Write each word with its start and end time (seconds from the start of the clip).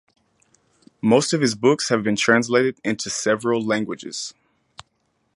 Most 1.03 1.31
of 1.31 1.41
his 1.41 1.53
books 1.53 1.89
have 1.89 2.01
been 2.01 2.15
translated 2.15 2.79
into 2.83 3.07
several 3.11 3.63
languages. 3.63 4.33